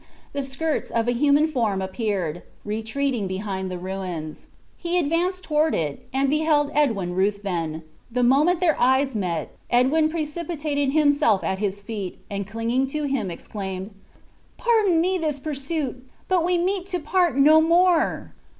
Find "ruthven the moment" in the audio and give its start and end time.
7.13-8.61